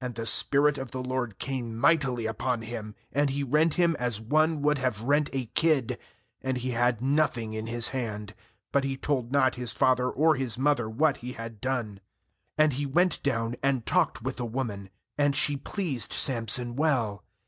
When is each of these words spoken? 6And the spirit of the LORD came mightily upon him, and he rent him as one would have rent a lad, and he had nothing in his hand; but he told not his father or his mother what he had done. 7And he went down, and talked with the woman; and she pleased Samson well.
6And 0.00 0.14
the 0.14 0.26
spirit 0.26 0.78
of 0.78 0.92
the 0.92 1.02
LORD 1.02 1.40
came 1.40 1.76
mightily 1.76 2.24
upon 2.24 2.62
him, 2.62 2.94
and 3.10 3.30
he 3.30 3.42
rent 3.42 3.74
him 3.74 3.96
as 3.98 4.20
one 4.20 4.62
would 4.62 4.78
have 4.78 5.00
rent 5.02 5.28
a 5.32 5.50
lad, 5.60 5.98
and 6.40 6.58
he 6.58 6.70
had 6.70 7.00
nothing 7.02 7.52
in 7.52 7.66
his 7.66 7.88
hand; 7.88 8.36
but 8.70 8.84
he 8.84 8.96
told 8.96 9.32
not 9.32 9.56
his 9.56 9.72
father 9.72 10.08
or 10.08 10.36
his 10.36 10.56
mother 10.56 10.88
what 10.88 11.16
he 11.16 11.32
had 11.32 11.60
done. 11.60 11.98
7And 12.60 12.74
he 12.74 12.86
went 12.86 13.20
down, 13.24 13.56
and 13.60 13.84
talked 13.84 14.22
with 14.22 14.36
the 14.36 14.44
woman; 14.46 14.88
and 15.18 15.34
she 15.34 15.56
pleased 15.56 16.12
Samson 16.12 16.76
well. 16.76 17.24